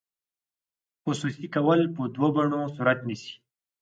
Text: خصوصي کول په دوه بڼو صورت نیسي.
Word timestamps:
خصوصي 1.03 1.47
کول 1.55 1.81
په 1.95 2.03
دوه 2.15 2.29
بڼو 2.35 2.61
صورت 2.75 2.99
نیسي. 3.07 3.33